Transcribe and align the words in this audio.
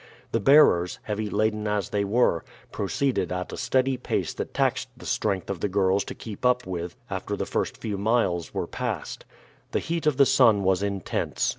The 0.31 0.39
bearers, 0.39 0.97
heavy 1.03 1.29
laden 1.29 1.67
as 1.67 1.89
they 1.91 2.03
were, 2.03 2.43
proceeded 2.71 3.31
at 3.31 3.53
a 3.53 3.55
steady 3.57 3.97
pace 3.97 4.33
that 4.33 4.51
taxed 4.51 4.89
the 4.97 5.05
strength 5.05 5.47
of 5.47 5.59
the 5.59 5.69
girls 5.69 6.03
to 6.05 6.15
keep 6.15 6.43
up 6.43 6.65
with 6.65 6.95
after 7.11 7.35
the 7.35 7.45
first 7.45 7.77
few 7.77 7.99
miles 7.99 8.51
were 8.51 8.65
passed. 8.65 9.25
The 9.73 9.77
heat 9.79 10.07
of 10.07 10.17
the 10.17 10.25
sun 10.25 10.63
was 10.63 10.81
intense. 10.81 11.47